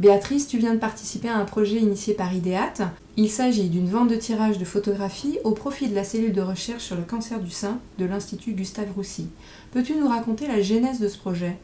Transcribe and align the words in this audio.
Béatrice, 0.00 0.48
tu 0.48 0.56
viens 0.56 0.72
de 0.72 0.78
participer 0.78 1.28
à 1.28 1.36
un 1.36 1.44
projet 1.44 1.76
initié 1.76 2.14
par 2.14 2.34
IDEAT. 2.34 2.88
Il 3.18 3.28
s'agit 3.28 3.68
d'une 3.68 3.86
vente 3.86 4.08
de 4.08 4.14
tirage 4.14 4.56
de 4.56 4.64
photographies 4.64 5.38
au 5.44 5.50
profit 5.50 5.88
de 5.88 5.94
la 5.94 6.04
cellule 6.04 6.32
de 6.32 6.40
recherche 6.40 6.84
sur 6.84 6.96
le 6.96 7.02
cancer 7.02 7.38
du 7.38 7.50
sein 7.50 7.78
de 7.98 8.06
l'Institut 8.06 8.52
Gustave 8.52 8.90
Roussy. 8.96 9.28
Peux-tu 9.72 9.96
nous 9.96 10.08
raconter 10.08 10.46
la 10.46 10.62
genèse 10.62 11.00
de 11.00 11.08
ce 11.08 11.18
projet? 11.18 11.54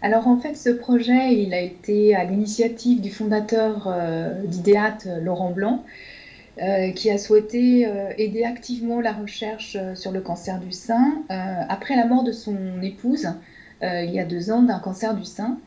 Alors 0.00 0.26
en 0.28 0.38
fait, 0.38 0.54
ce 0.54 0.70
projet, 0.70 1.34
il 1.34 1.52
a 1.52 1.60
été 1.60 2.14
à 2.14 2.24
l'initiative 2.24 3.02
du 3.02 3.10
fondateur 3.10 3.86
euh, 3.86 4.42
d'IDEAT, 4.46 5.20
Laurent 5.20 5.50
Blanc, 5.50 5.84
euh, 6.62 6.90
qui 6.92 7.10
a 7.10 7.18
souhaité 7.18 7.86
euh, 7.86 8.14
aider 8.16 8.44
activement 8.44 9.02
la 9.02 9.12
recherche 9.12 9.76
sur 9.94 10.10
le 10.10 10.22
cancer 10.22 10.58
du 10.58 10.72
sein 10.72 11.22
après 11.28 11.96
la 11.96 12.06
mort 12.06 12.24
de 12.24 12.32
son 12.32 12.80
épouse 12.82 13.28
il 13.82 14.10
y 14.10 14.18
a 14.18 14.24
deux 14.24 14.50
ans 14.50 14.62
d'un 14.62 14.78
cancer 14.78 15.14
du 15.14 15.26
sein. 15.26 15.58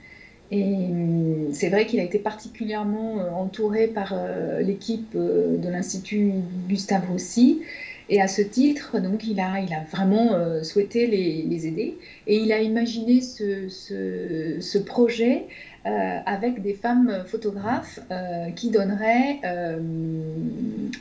Et 0.51 0.63
hum, 0.63 1.49
c'est 1.51 1.69
vrai 1.69 1.85
qu'il 1.85 1.99
a 1.99 2.03
été 2.03 2.19
particulièrement 2.19 3.15
entouré 3.39 3.87
par 3.87 4.15
l'équipe 4.61 5.15
de 5.15 5.69
l'Institut 5.69 6.31
Gustave 6.67 7.09
Roussy. 7.09 7.61
Et 8.09 8.21
à 8.21 8.27
ce 8.27 8.41
titre, 8.41 8.99
donc, 8.99 9.27
il 9.27 9.39
a, 9.39 9.59
vraiment 9.91 10.33
euh, 10.33 10.63
souhaité 10.63 11.07
les, 11.07 11.67
aider. 11.67 11.97
Et 12.25 12.37
il 12.37 12.51
a 12.53 12.61
imaginé 12.61 13.21
ce, 13.21 14.77
projet 14.79 15.45
euh, 15.85 16.19
avec 16.25 16.61
des 16.61 16.73
femmes 16.73 17.23
photographes 17.25 17.99
euh, 18.11 18.49
qui 18.51 18.69
donneraient 18.69 19.41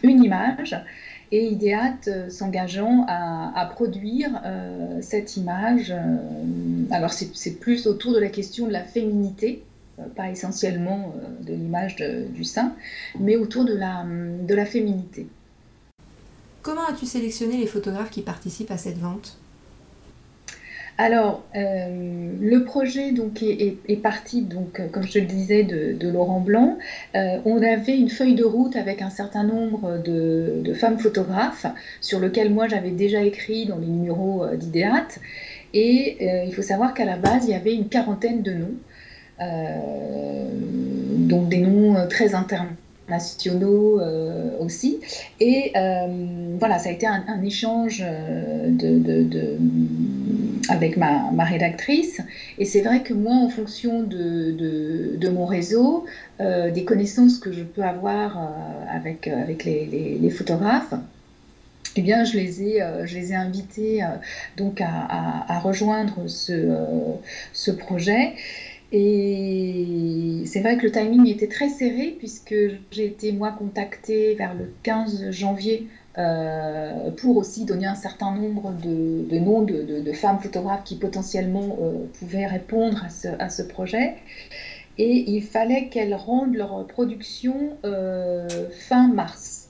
une 0.02 0.24
image 0.24 0.77
et 1.32 1.46
Ideat 1.46 2.30
s'engageant 2.30 3.04
à, 3.08 3.52
à, 3.58 3.66
produire 3.66 4.40
cette 5.00 5.36
image. 5.36 5.94
alors 6.90 7.12
c'est 7.12 7.58
plus 7.58 7.86
autour 7.86 8.12
de 8.12 8.18
la 8.18 8.28
question 8.28 8.66
de 8.66 8.72
la 8.72 8.84
féminité, 8.84 9.62
pas 10.14 10.30
essentiellement 10.30 11.14
de 11.40 11.52
l'image 11.52 11.96
du 11.96 12.44
sein, 12.44 12.74
mais 13.18 13.36
autour 13.36 13.64
de 13.64 13.74
la, 13.74 14.05
de 14.05 14.55
la 14.55 14.66
féminité. 14.66 15.27
Comment 16.62 16.86
as-tu 16.88 17.06
sélectionné 17.06 17.58
les 17.58 17.66
photographes 17.66 18.11
qui 18.11 18.22
participent 18.22 18.72
à 18.72 18.77
cette 18.77 18.98
vente? 18.98 19.36
Alors, 20.98 21.44
euh, 21.55 22.30
le 22.41 22.64
projet 22.64 23.12
donc 23.12 23.42
est, 23.42 24.02
parti 24.02 24.41
donc 24.41 24.80
comme 24.92 25.02
je 25.02 25.19
le 25.19 25.27
disais 25.27 25.62
de, 25.62 26.08
Laurent 26.08 26.41
Blanc. 26.41 26.78
Euh, 27.14 27.39
on 27.44 27.62
avait 27.62 27.98
une 27.98 28.08
feuille 28.08 28.34
de 28.34 28.44
route 28.44 28.77
avec 28.77 29.02
un 29.02 29.11
certain 29.11 29.44
nombre 29.44 29.98
de, 30.02 30.72
femmes 30.74 30.98
photographes 30.98 31.67
sur 32.00 32.19
lequel 32.19 32.50
moi 32.52 32.67
j'avais 32.69 32.91
déjà 32.91 33.22
écrit 33.22 33.67
dans 33.67 33.78
les 33.78 33.86
numéros 33.86 34.44
euh, 34.44 34.56
d'Idéat. 34.56 35.08
Et 35.74 36.47
il 36.47 36.55
faut 36.55 36.62
savoir 36.62 36.94
qu'à 36.94 37.05
la 37.05 37.19
base 37.19 37.44
il 37.44 37.50
y 37.50 37.55
avait 37.55 37.74
une 37.74 37.89
quarantaine 37.89 38.41
de 38.41 38.52
noms, 38.52 38.77
donc 41.28 41.50
des 41.50 41.58
noms 41.58 42.06
très 42.08 42.34
internes 42.34 42.74
nationaux 43.08 44.00
euh, 44.00 44.58
aussi. 44.61 45.00
Et 45.41 45.72
euh, 45.77 46.56
voilà, 46.58 46.78
ça 46.78 46.89
a 46.89 46.92
été 46.92 47.06
un, 47.06 47.42
échange 47.42 48.02
euh, 48.05 48.70
de, 48.70 49.58
avec 50.69 50.97
ma, 50.97 51.45
rédactrice. 51.45 52.20
Et 52.59 52.64
c'est 52.64 52.83
vrai 52.83 53.03
que 53.03 53.14
moi, 53.14 53.34
en 53.34 53.48
fonction 53.48 54.03
de, 54.03 55.28
mon 55.28 55.47
réseau, 55.47 56.05
des 56.39 56.84
connaissances 56.84 57.39
que 57.39 57.53
je 57.53 57.62
peux 57.62 57.83
avoir 57.83 58.39
avec, 58.91 59.28
avec 59.28 59.64
les, 59.64 60.31
photographes, 60.31 60.95
eh 61.97 62.03
bien, 62.03 62.25
je 62.25 62.36
les 62.36 62.62
ai, 62.62 62.83
je 63.05 63.14
les 63.14 63.33
ai 63.33 63.36
invités 63.36 64.00
donc 64.56 64.81
à, 64.81 65.06
à, 65.48 65.58
rejoindre 65.58 66.28
ce, 66.28 66.75
ce 67.53 67.70
projet. 67.70 68.34
Et 68.92 70.42
c'est 70.47 70.61
vrai 70.61 70.77
que 70.77 70.84
le 70.84 70.92
timing 70.92 71.27
était 71.27 71.48
très 71.48 71.69
serré 71.69 72.14
puisque 72.19 72.55
j'ai 72.92 73.06
été 73.06 73.33
moi 73.33 73.53
contactée 73.53 74.34
vers 74.34 74.55
le 74.55 74.73
15 74.84 75.30
janvier 75.30 75.89
euh, 76.19 77.11
pour 77.11 77.36
aussi 77.36 77.67
donner 77.67 77.84
un 77.84 77.95
certain 77.95 78.35
nombre 78.35 78.73
de, 78.73 79.39
noms 79.39 79.61
de, 79.63 80.13
femmes 80.13 80.39
photographes 80.39 80.85
qui 80.85 80.96
potentiellement 80.96 81.77
euh, 81.83 82.07
pouvaient 82.18 82.46
répondre 82.46 83.05
à 83.39 83.51
ce, 83.51 83.63
projet. 83.63 84.14
Et 84.96 85.30
il 85.30 85.42
fallait 85.42 85.89
qu'elles 85.89 86.14
rendent 86.14 86.55
leur 86.55 86.86
production 86.86 87.77
euh, 87.85 88.48
fin 88.89 89.08
mars. 89.08 89.68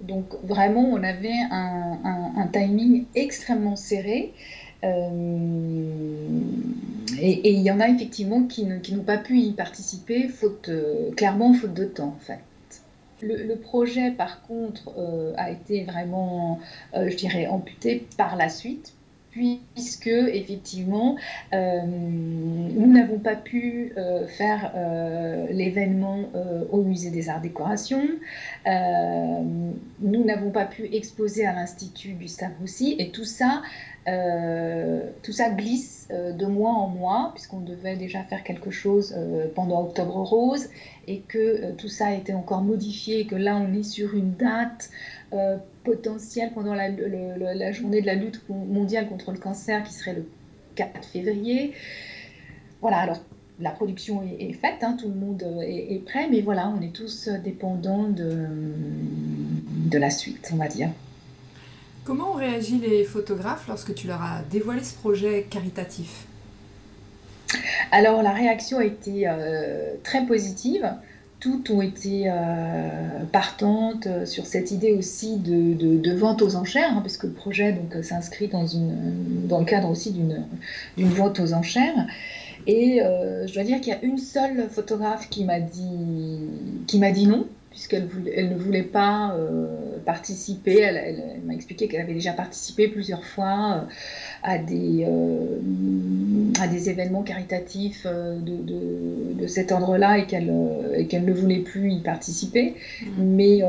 Donc 0.00 0.34
vraiment, 0.42 0.82
on 0.82 1.02
avait 1.04 1.38
un 1.50 2.48
timing 2.52 3.04
extrêmement 3.14 3.76
serré. 3.76 4.32
Et, 7.20 7.52
il 7.52 7.60
y 7.60 7.70
en 7.70 7.78
a 7.78 7.88
effectivement 7.88 8.42
qui, 8.42 8.64
n'ont 8.64 9.04
pas 9.04 9.18
pu 9.18 9.38
y 9.38 9.52
participer, 9.52 10.28
clairement 11.16 11.54
faute 11.54 11.72
de 11.72 11.84
temps 11.84 12.16
en 12.16 12.24
fait. 12.24 12.40
Le, 13.22 13.54
projet, 13.54 14.10
par 14.10 14.42
contre, 14.42 14.92
euh, 14.98 15.32
a 15.36 15.50
été 15.50 15.84
vraiment, 15.84 16.60
je 16.94 17.14
dirais, 17.16 17.46
amputé 17.46 18.06
par 18.16 18.36
la 18.36 18.48
suite, 18.48 18.94
puisque 19.30 20.06
effectivement 20.06 21.16
nous 21.52 22.92
n'avons 22.92 23.18
pas 23.18 23.34
pu 23.34 23.92
faire 24.28 24.72
l'événement 25.50 26.30
au 26.70 26.82
musée 26.82 27.10
des 27.10 27.28
arts 27.28 27.40
décorations, 27.40 28.06
nous 28.64 30.24
n'avons 30.24 30.50
pas 30.50 30.66
pu 30.66 30.88
exposer 30.94 31.44
à 31.46 31.52
l'institut 31.52 32.10
Gustave 32.10 32.52
Roussy 32.60 32.94
et 33.00 33.10
tout 33.10 33.24
ça 33.24 33.62
euh, 34.06 35.03
tout 35.24 35.32
ça 35.32 35.50
glisse 35.50 36.06
euh, 36.10 36.32
de 36.32 36.46
mois 36.46 36.72
en 36.72 36.86
mois, 36.86 37.32
puisqu'on 37.34 37.60
devait 37.60 37.96
déjà 37.96 38.22
faire 38.22 38.44
quelque 38.44 38.70
chose 38.70 39.14
euh, 39.16 39.48
pendant 39.54 39.82
Octobre 39.82 40.16
Rose, 40.22 40.68
et 41.08 41.20
que 41.20 41.72
tout 41.72 41.88
ça 41.88 42.08
a 42.08 42.12
été 42.12 42.34
encore 42.34 42.62
modifié, 42.62 43.20
et 43.20 43.26
que 43.26 43.34
là 43.34 43.56
on 43.56 43.72
est 43.72 43.82
sur 43.82 44.14
une 44.14 44.32
date 44.34 44.90
potentielle 45.82 46.52
pendant 46.54 46.74
la, 46.74 47.72
journée 47.72 48.00
de 48.00 48.06
la 48.06 48.14
lutte 48.14 48.40
mondiale 48.48 49.08
contre 49.08 49.32
le 49.32 49.38
cancer, 49.38 49.82
qui 49.82 49.92
serait 49.92 50.14
le 50.14 50.28
4 50.76 51.04
février. 51.04 51.72
Voilà, 52.80 52.98
alors 52.98 53.18
la 53.58 53.70
production 53.70 54.22
est, 54.22 54.52
faite, 54.52 54.82
hein, 54.82 54.96
tout 54.98 55.08
le 55.08 55.14
monde 55.14 55.44
est, 55.66 56.04
prêt, 56.04 56.28
mais 56.30 56.40
voilà, 56.40 56.68
on 56.68 56.80
est 56.80 56.94
tous 56.94 57.28
dépendants 57.28 58.08
de 58.08 59.98
la 59.98 60.10
suite, 60.10 60.50
on 60.52 60.56
va 60.56 60.68
dire. 60.68 60.90
Comment 62.04 62.32
ont 62.32 62.36
réagi 62.36 62.78
les 62.78 63.02
photographes 63.02 63.66
lorsque 63.66 63.94
tu 63.94 64.06
leur 64.06 64.22
as 64.22 64.42
dévoilé 64.50 64.84
ce 64.84 64.94
projet 64.94 65.46
caritatif? 65.48 66.26
Alors 67.92 68.22
la 68.22 68.32
réaction 68.32 68.78
a 68.78 68.84
été 68.84 69.26
euh, 69.26 69.94
très 70.02 70.26
positive. 70.26 70.86
Toutes 71.40 71.70
ont 71.70 71.80
été 71.80 72.24
euh, 72.26 73.24
partantes 73.32 74.06
euh, 74.06 74.26
sur 74.26 74.44
cette 74.44 74.70
idée 74.70 74.92
aussi 74.92 75.38
de, 75.38 76.14
vente 76.14 76.42
aux 76.42 76.56
enchères, 76.56 76.90
hein, 76.92 77.00
parce 77.00 77.16
que 77.16 77.26
le 77.26 77.32
projet 77.32 77.72
donc, 77.72 78.04
s'inscrit 78.04 78.48
dans, 78.48 78.64
le 79.60 79.64
cadre 79.64 79.88
aussi 79.88 80.12
d'une 80.12 81.08
vente 81.08 81.40
aux 81.40 81.54
enchères. 81.54 82.06
Et 82.66 83.00
je 83.00 83.52
dois 83.52 83.62
dire 83.62 83.80
qu'il 83.80 83.92
y 83.92 83.96
a 83.96 84.02
une 84.02 84.18
seule 84.18 84.68
photographe 84.70 85.28
qui 85.30 85.44
m'a 85.44 85.60
dit 85.60 87.26
non, 87.26 87.46
puisqu'elle 87.74 88.08
elle 88.32 88.50
ne 88.50 88.54
voulait 88.54 88.84
pas 88.84 89.34
euh, 89.34 89.66
participer. 90.04 90.78
Elle, 90.78 91.40
m'a 91.44 91.54
expliqué 91.54 91.88
qu'elle 91.88 92.02
avait 92.02 92.14
déjà 92.14 92.32
participé 92.32 92.86
plusieurs 92.86 93.24
fois 93.24 93.82
euh, 93.82 93.90
à, 94.44 94.58
des, 94.58 95.04
euh, 95.08 95.58
à 96.60 96.68
des 96.68 96.88
événements 96.88 97.24
caritatifs 97.24 98.06
de, 98.06 99.42
de, 99.42 99.46
cet 99.48 99.72
ordre-là 99.72 100.18
et 100.18 100.26
qu'elle 100.26 100.46
ne 100.46 101.32
voulait 101.32 101.58
plus 101.58 101.90
y 101.90 102.00
participer. 102.00 102.74
Mmh. 103.02 103.06
Mais, 103.18 103.60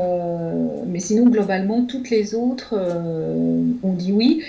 mais 0.86 1.00
sinon, 1.00 1.28
globalement, 1.28 1.84
toutes 1.84 2.08
les 2.08 2.34
autres 2.34 2.74
ont 3.82 3.92
dit 3.92 4.12
oui. 4.12 4.42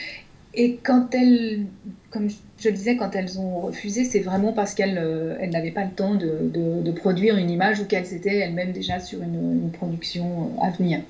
Et 0.54 0.80
quand 0.82 1.14
elles, 1.14 1.66
comme 2.10 2.30
je 2.30 2.70
le 2.70 2.76
disais, 2.76 2.96
quand 2.96 3.16
elles 3.16 3.40
ont 3.40 3.60
refusé, 3.60 4.06
c'est 4.06 4.20
vraiment 4.20 4.54
parce 4.54 4.74
qu'elles 4.74 4.98
euh, 4.98 5.46
n'avaient 5.48 5.72
pas 5.72 5.84
le 5.84 5.92
temps 5.92 6.16
de, 6.16 6.92
produire 6.92 7.38
une 7.38 7.50
image 7.50 7.80
ou 7.80 7.86
qu'elles 7.86 8.14
étaient 8.14 8.38
elles-mêmes 8.38 8.72
déjà 8.72 9.00
sur 9.00 9.22
une, 9.22 9.70
production 9.72 10.52
euh, 10.58 10.66
à 10.66 10.72
venir. 10.72 11.02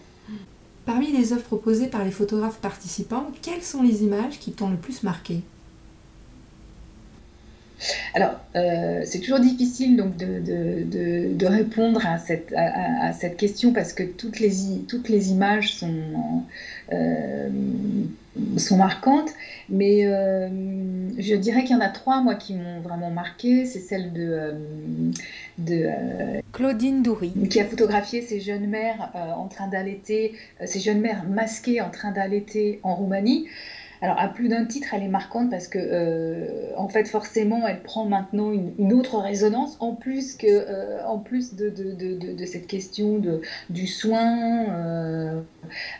Parmi 0.85 1.11
les 1.11 1.33
œuvres 1.33 1.43
proposées 1.43 1.87
par 1.87 2.03
les 2.03 2.11
photographes 2.11 2.59
participants, 2.59 3.27
quelles 3.41 3.61
sont 3.61 3.83
les 3.83 4.03
images 4.03 4.39
qui 4.39 4.51
t'ont 4.51 4.69
le 4.69 4.77
plus 4.77 5.03
marqué? 5.03 5.41
Alors, 8.13 8.39
euh, 8.55 9.01
c'est 9.05 9.19
toujours 9.19 9.39
difficile 9.39 9.97
donc 9.97 10.17
de, 10.17 11.45
répondre 11.45 12.05
à 12.05 12.17
cette, 12.17 12.53
à, 12.55 13.13
cette, 13.13 13.37
question 13.37 13.73
parce 13.73 13.93
que 13.93 14.03
toutes 14.03 14.39
les, 14.39 14.51
toutes 14.87 15.09
les 15.09 15.31
images 15.31 15.73
sont, 15.75 16.43
sont 18.57 18.77
marquantes, 18.77 19.31
mais 19.69 20.05
euh, 20.05 20.47
je 21.17 21.35
dirais 21.35 21.63
qu'il 21.63 21.75
y 21.75 21.79
en 21.79 21.81
a 21.81 21.89
trois, 21.89 22.21
moi, 22.21 22.35
qui 22.35 22.53
m'ont 22.53 22.79
vraiment 22.81 23.09
marqué. 23.09 23.65
C'est 23.65 23.79
celle 23.79 24.13
de, 24.13 24.27
euh, 24.29 24.51
de 25.57 25.83
euh, 25.85 26.41
Claudine 26.53 27.03
Doury, 27.03 27.33
qui 27.49 27.59
a 27.59 27.65
photographié 27.65 28.21
ces 28.21 28.39
jeunes 28.39 28.67
mères 28.67 29.11
en 29.13 29.47
train 29.47 29.67
d'allaiter, 29.67 30.33
ces 30.65 30.79
jeunes 30.79 31.01
mères 31.01 31.23
masquées 31.27 31.81
en 31.81 31.89
train 31.89 32.11
d'allaiter 32.11 32.79
en 32.83 32.95
Roumanie. 32.95 33.47
Alors, 34.01 34.19
à 34.19 34.27
plus 34.27 34.47
d'un 34.47 34.65
titre, 34.65 34.93
elle 34.93 35.03
est 35.03 35.07
marquante 35.07 35.49
parce 35.49 35.67
que, 35.67 35.79
euh, 35.79 36.71
en 36.77 36.87
fait, 36.87 37.07
forcément, 37.07 37.67
elle 37.67 37.81
prend 37.81 38.05
maintenant 38.05 38.51
une, 38.51 38.93
autre 38.93 39.17
résonance, 39.17 39.75
en 39.79 39.93
plus, 39.93 40.35
que, 40.35 40.47
euh, 40.47 41.05
en 41.05 41.17
plus 41.17 41.55
de, 41.55 41.73
cette 42.45 42.67
question 42.67 43.21
du 43.69 43.87
soin, 43.87 44.75
euh, 44.75 45.41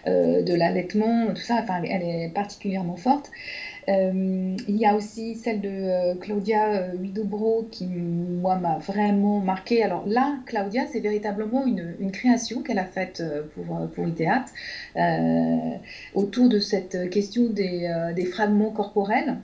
de 0.05 0.53
l'allaitement, 0.53 1.27
tout 1.29 1.41
ça. 1.41 1.55
Enfin, 1.61 1.81
elle 1.83 2.03
est 2.03 2.31
particulièrement 2.33 2.97
forte. 2.97 3.31
Euh, 3.89 4.57
il 4.67 4.75
y 4.75 4.85
a 4.85 4.95
aussi 4.95 5.35
celle 5.35 5.61
de 5.61 5.69
euh, 5.69 6.15
Claudia 6.15 6.93
Huidobro 6.93 7.61
euh, 7.61 7.67
qui, 7.71 7.85
moi, 7.85 8.57
m'a 8.57 8.79
vraiment 8.79 9.39
marqué. 9.39 9.81
Alors 9.81 10.05
là, 10.05 10.39
Claudia, 10.45 10.85
c'est 10.91 10.99
véritablement 10.99 11.65
une, 11.65 11.95
une 11.99 12.11
création 12.11 12.61
qu'elle 12.61 12.79
a 12.79 12.85
faite 12.85 13.23
pour, 13.55 13.87
pour 13.95 14.05
euh, 14.05 15.75
autour 16.15 16.49
de 16.49 16.59
cette 16.59 17.09
question 17.09 17.45
des, 17.49 18.11
des 18.15 18.25
fragments 18.25 18.71
corporels. 18.71 19.37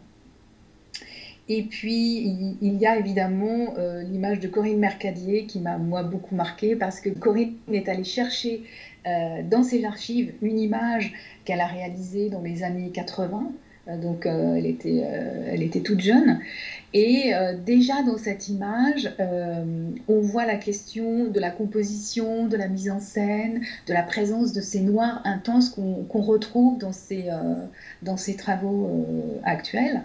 Et 1.49 1.63
puis, 1.63 2.55
il, 2.61 2.77
y 2.77 2.85
a 2.85 2.97
évidemment 2.97 3.73
l'image 4.09 4.39
de 4.39 4.47
Corinne 4.47 4.79
Mercadier 4.79 5.45
qui 5.45 5.59
m'a, 5.59 5.77
moi, 5.77 6.01
beaucoup 6.01 6.35
marqué 6.35 6.77
parce 6.77 7.01
que 7.01 7.09
Corinne 7.09 7.55
est 7.71 7.89
allée 7.89 8.05
chercher 8.05 8.63
dans 9.05 9.61
ses 9.61 9.83
archives 9.83 10.33
une 10.41 10.57
image 10.57 11.13
qu'elle 11.43 11.59
a 11.59 11.67
réalisée 11.67 12.29
dans 12.29 12.41
les 12.41 12.63
années 12.63 12.91
80 12.91 13.51
euh, 13.51 13.72
donc 13.88 14.25
euh, 14.25 14.56
elle, 14.56 14.65
était, 14.65 15.03
euh, 15.03 15.50
elle 15.51 15.62
était 15.62 15.81
toute 15.81 16.00
jeune. 16.00 16.39
Et 16.95 17.31
déjà 17.65 18.03
dans 18.03 18.19
cette 18.19 18.50
image, 18.50 19.12
on 19.18 20.19
voit 20.19 20.45
la 20.45 20.57
question 20.57 21.25
de 21.25 21.39
la 21.39 21.50
composition, 21.50 22.45
de 22.45 22.56
la 22.56 22.68
mise 22.68 22.91
en 22.91 23.00
scène, 23.00 23.62
de 23.88 23.94
la 23.94 24.03
présence 24.03 24.53
de 24.53 24.62
ces 24.62 24.80
noirs 24.80 25.19
intenses 25.25 25.69
qu'on 25.71 26.21
retrouve 26.21 26.77
dans 26.77 26.91
ces, 26.91 27.30
dans 28.03 28.15
ces 28.15 28.35
travaux 28.35 29.07
actuels. 29.44 30.03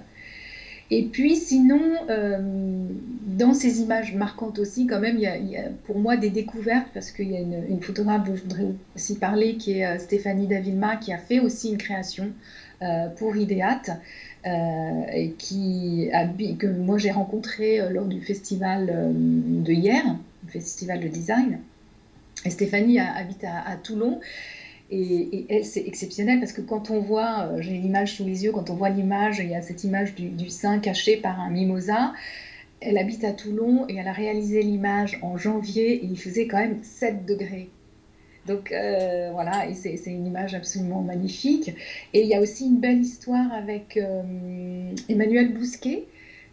Et 0.91 1.05
puis 1.05 1.37
sinon, 1.37 1.81
dans 3.27 3.53
ces 3.53 3.83
images 3.83 4.15
marquantes 4.15 4.59
aussi, 4.59 4.87
quand 4.87 5.01
même, 5.01 5.17
il 5.17 5.51
y 5.51 5.57
a, 5.57 5.65
pour 5.85 5.99
moi 5.99 6.17
des 6.17 6.31
découvertes, 6.31 6.89
parce 6.95 7.11
qu'il 7.11 7.31
y 7.31 7.37
a 7.37 7.41
une, 7.41 7.83
photographe 7.83 8.27
dont 8.27 8.35
je 8.35 8.43
voudrais 8.43 8.67
aussi 8.97 9.17
parler, 9.17 9.57
qui 9.57 9.81
est 9.81 9.99
Stéphanie 9.99 10.47
Davilma, 10.47 10.97
qui 10.97 11.13
a 11.13 11.19
fait 11.19 11.41
aussi 11.41 11.71
une 11.71 11.79
création 11.79 12.33
euh, 12.81 13.09
pour 13.09 13.37
Ideat, 13.37 13.99
euh, 14.47 15.03
et 15.13 15.33
qui 15.33 16.11
que 16.61 16.69
moi 16.69 16.97
j'ai 16.97 17.11
rencontré 17.11 17.81
euh, 17.81 17.91
lors 17.91 18.05
du 18.05 18.21
festival 18.21 18.87
de 18.87 19.73
hier, 19.73 20.05
le 20.45 20.51
festival 20.53 21.01
de 21.01 21.09
design. 21.09 21.59
Et 22.45 22.51
Stéphanie 22.51 23.01
habite 23.01 23.43
à, 23.43 23.75
Toulon. 23.83 24.21
Et, 24.91 25.47
elle, 25.51 25.65
c'est 25.65 25.87
exceptionnel 25.87 26.41
parce 26.41 26.53
que 26.53 26.63
quand 26.63 26.91
on 26.91 27.01
voit, 27.01 27.61
j'ai 27.61 27.73
l'image 27.75 28.15
sous 28.15 28.25
les 28.25 28.45
yeux, 28.45 28.53
quand 28.53 28.71
on 28.71 28.75
voit 28.75 28.89
l'image, 28.89 29.39
il 29.39 29.51
y 29.51 29.55
a 29.55 29.63
cette 29.63 29.85
image 29.85 30.15
du, 30.15 30.51
sein 30.51 30.79
caché 30.79 31.17
par 31.17 31.41
un 31.41 31.51
mimosa. 31.51 32.13
Elle 32.81 32.97
habite 32.97 33.25
à 33.25 33.33
Toulon 33.33 33.87
et 33.89 33.97
elle 33.97 34.09
a 34.09 34.13
réalisé 34.13 34.63
l'image 34.63 35.19
en 35.23 35.37
janvier 35.37 35.95
et 35.95 36.05
il 36.05 36.19
faisait 36.19 36.47
quand 36.47 36.59
même 36.59 36.79
7 36.83 37.27
degrés. 37.27 37.71
Donc 38.49 38.73
euh, 38.73 39.31
voilà, 39.33 39.69
et 39.69 39.75
c'est 39.75 39.95
une 40.07 40.27
image 40.27 40.55
absolument 40.55 41.03
magnifique. 41.03 41.71
Et 42.15 42.23
il 42.23 42.29
y 42.29 42.35
a 42.35 42.41
aussi 42.41 42.67
une 42.67 42.81
belle 42.81 43.01
histoire 43.01 43.53
avec 43.53 43.97
euh, 43.97 44.23
Emmanuel 45.09 45.53
Bousquet, 45.53 46.07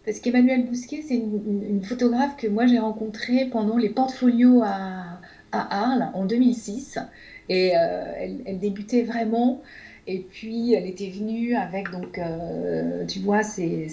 parce 0.05 0.19
qu'Emmanuel 0.19 0.65
Bousquet, 0.65 1.03
c'est 1.07 1.15
une, 1.15 1.81
photographe 1.83 2.35
que 2.37 2.47
moi 2.47 2.67
j'ai 2.67 2.79
rencontrée 2.79 3.45
pendant 3.45 3.77
les 3.77 3.89
portfolios 3.89 4.61
à, 4.63 5.19
Arles 5.51 6.09
en 6.13 6.25
2006. 6.25 6.99
Et 7.50 7.74
euh, 7.75 8.39
elle, 8.45 8.59
débutait 8.59 9.03
vraiment 9.03 9.62
et 10.07 10.19
puis, 10.19 10.74
elle 10.74 10.86
était 10.86 11.09
venue 11.09 11.56
avec, 11.56 11.89
donc, 11.89 12.19
euh, 12.19 13.06
tu 13.07 13.19
vois, 13.19 13.42
ses, 13.42 13.88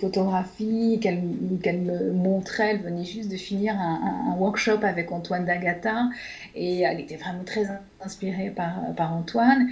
photographies 0.00 0.98
qu'elle 1.00 1.20
me 1.20 2.10
montrait. 2.12 2.70
Elle 2.70 2.80
venait 2.80 3.04
juste 3.04 3.30
de 3.30 3.36
finir 3.36 3.74
un, 3.78 4.34
workshop 4.38 4.78
avec 4.82 5.12
Antoine 5.12 5.44
D'Agata. 5.44 6.08
Et 6.54 6.80
elle 6.80 7.00
était 7.00 7.16
vraiment 7.16 7.44
très 7.44 7.66
inspirée 8.00 8.50
par, 8.50 9.12
Antoine. 9.14 9.68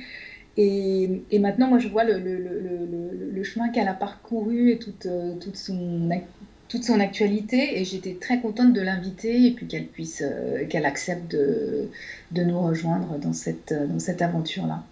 Et, 0.58 1.08
maintenant, 1.40 1.68
moi, 1.68 1.78
je 1.78 1.88
vois 1.88 2.04
le, 2.04 2.18
le, 2.18 3.42
chemin 3.42 3.70
qu'elle 3.70 3.88
a 3.88 3.94
parcouru 3.94 4.72
et 4.72 4.78
toute, 4.78 5.08
toute, 5.40 5.56
son, 5.56 6.10
toute 6.70 6.84
son 6.84 7.00
actualité. 7.00 7.78
Et 7.78 7.84
j'étais 7.84 8.14
très 8.14 8.40
contente 8.40 8.72
de 8.72 8.80
l'inviter 8.80 9.46
et 9.46 9.50
puis 9.50 9.66
qu'elle 9.66 9.86
puisse, 9.86 10.22
euh, 10.22 10.66
qu'elle 10.66 10.86
accepte 10.86 11.30
de, 11.30 11.90
de, 12.30 12.42
nous 12.42 12.58
rejoindre 12.58 13.18
dans 13.18 13.34
cette, 13.34 13.74
dans 13.74 13.98
cette 13.98 14.22
aventure-là. 14.22 14.82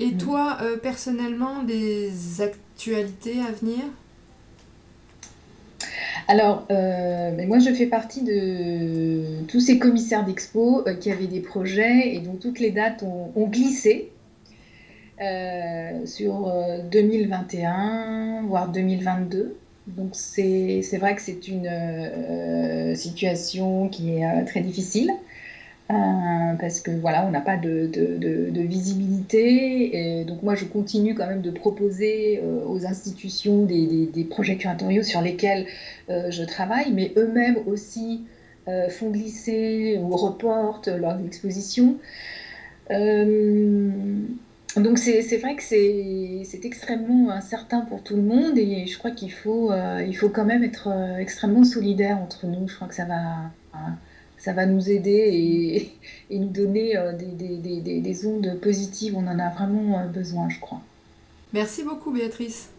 Et 0.00 0.12
mm. 0.12 0.16
toi, 0.16 0.58
euh, 0.62 0.76
personnellement, 0.76 1.62
des 1.62 2.40
actualités 2.40 3.38
à 3.40 3.52
venir? 3.52 3.84
Alors, 6.26 6.66
euh, 6.70 7.46
moi, 7.46 7.58
je 7.58 7.70
fais 7.72 7.86
partie 7.86 8.22
de 8.22 9.44
tous 9.46 9.60
ces 9.60 9.78
commissaires 9.78 10.24
d'expo 10.24 10.86
euh, 10.86 10.94
qui 10.94 11.10
avaient 11.10 11.26
des 11.26 11.40
projets 11.40 12.14
et 12.14 12.20
dont 12.20 12.36
toutes 12.36 12.60
les 12.60 12.70
dates 12.70 13.02
ont, 13.02 13.46
glissé 13.46 14.10
sur 16.06 16.50
2021, 16.90 18.44
voire 18.46 18.68
2022. 18.68 19.54
Donc, 19.86 20.10
c'est 20.12 20.82
vrai 20.98 21.14
que 21.14 21.22
c'est 21.22 21.48
une 21.48 22.94
situation 22.94 23.88
qui 23.88 24.14
est 24.14 24.44
très 24.44 24.60
difficile. 24.60 25.10
Euh, 25.90 26.54
parce 26.60 26.80
que 26.80 26.92
voilà, 26.92 27.26
on 27.26 27.30
n'a 27.30 27.40
pas 27.40 27.56
de, 27.56 27.86
de, 27.86 28.60
visibilité. 28.60 30.20
Et 30.20 30.24
donc 30.24 30.42
moi, 30.42 30.54
je 30.54 30.64
continue 30.64 31.14
quand 31.14 31.26
même 31.26 31.40
de 31.42 31.50
proposer 31.50 32.40
euh, 32.42 32.64
aux 32.66 32.86
institutions 32.86 33.64
des, 33.64 34.06
des, 34.06 34.24
projets 34.24 34.56
curatoriaux 34.56 35.02
sur 35.02 35.20
lesquels 35.20 35.66
euh, 36.08 36.30
je 36.30 36.44
travaille, 36.44 36.92
mais 36.92 37.12
eux-mêmes 37.16 37.58
aussi 37.66 38.24
font 38.90 39.10
glisser 39.10 39.98
ou 40.00 40.16
reportent 40.16 40.86
leurs 40.86 41.18
expositions. 41.26 41.96
Donc 44.76 44.98
c'est 44.98 45.36
vrai 45.38 45.56
que 45.56 45.62
c'est 45.62 46.64
extrêmement 46.64 47.30
incertain 47.30 47.80
pour 47.80 48.02
tout 48.02 48.16
le 48.16 48.22
monde 48.22 48.56
et 48.56 48.86
je 48.86 48.98
crois 48.98 49.10
qu'il 49.10 49.32
faut, 49.32 49.72
il 50.06 50.14
faut 50.14 50.28
quand 50.28 50.44
même 50.44 50.62
être 50.62 50.88
extrêmement 51.18 51.64
solidaire 51.64 52.18
entre 52.18 52.46
nous. 52.46 52.68
Je 52.68 52.76
crois 52.76 52.86
que 52.86 52.94
ça 52.94 53.04
va 53.04 53.50
ça 54.40 54.54
va 54.54 54.66
nous 54.66 54.90
aider 54.90 55.92
et, 56.30 56.38
nous 56.38 56.48
donner 56.48 56.96
euh, 56.96 57.12
des, 57.12 58.26
ondes 58.26 58.58
positives. 58.60 59.14
On 59.16 59.26
en 59.26 59.38
a 59.38 59.50
vraiment 59.50 60.00
euh, 60.00 60.06
besoin, 60.06 60.48
je 60.48 60.58
crois. 60.58 60.80
Merci 61.52 61.84
beaucoup, 61.84 62.10
Béatrice. 62.10 62.70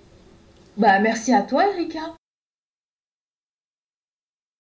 Bah, 0.78 1.00
merci 1.00 1.34
à 1.34 1.44
toi, 1.44 1.68
Erika. 1.72 2.16